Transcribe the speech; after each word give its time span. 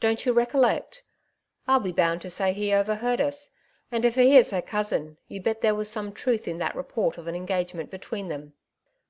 Don't 0.00 0.18
yoa 0.26 0.36
recollect? 0.36 1.02
I'll 1.66 1.80
be 1.80 1.92
bo 1.92 2.12
and 2.12 2.20
to 2.20 2.28
say 2.28 2.52
he 2.52 2.74
overheard 2.74 3.22
us; 3.22 3.52
and 3.90 4.04
if 4.04 4.16
he 4.16 4.36
is 4.36 4.50
her 4.50 4.60
cousin, 4.60 5.16
you 5.28 5.40
bet 5.40 5.62
there 5.62 5.74
was 5.74 5.90
some 5.90 6.12
truth 6.12 6.46
in 6.46 6.58
that 6.58 6.76
report 6.76 7.16
of 7.16 7.26
an 7.26 7.34
engagement 7.34 7.88
between 7.90 8.28
them." 8.28 8.52